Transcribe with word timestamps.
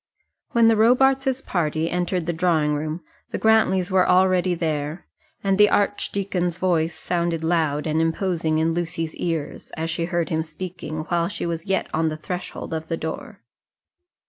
When 0.53 0.67
the 0.67 0.75
Robarts's 0.75 1.43
party 1.43 1.87
entered 1.87 2.25
the 2.25 2.33
drawing 2.33 2.73
room 2.73 3.03
the 3.29 3.37
Grantlys 3.37 3.91
were 3.91 4.09
already 4.09 4.55
there, 4.55 5.05
and 5.43 5.59
the 5.59 5.69
archdeacon's 5.69 6.57
voice 6.57 6.95
sounded 6.95 7.43
loud 7.43 7.85
and 7.85 8.01
imposing 8.01 8.57
in 8.57 8.73
Lucy's 8.73 9.13
ears, 9.13 9.69
as 9.77 9.91
she 9.91 10.05
heard 10.05 10.29
him 10.29 10.41
speaking 10.41 11.01
while 11.09 11.27
she 11.27 11.45
was 11.45 11.67
yet 11.67 11.87
on 11.93 12.09
the 12.09 12.17
threshold 12.17 12.73
of 12.73 12.87
the 12.87 12.97
door. 12.97 13.41